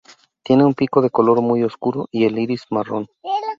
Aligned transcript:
Tiene 0.43 0.65
un 0.65 0.73
pico 0.73 0.99
de 1.03 1.11
color 1.11 1.41
muy 1.43 1.61
oscuro 1.61 2.07
y 2.09 2.25
el 2.25 2.39
iris 2.39 2.63
marrón. 2.71 3.07